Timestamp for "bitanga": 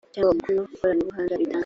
1.39-1.57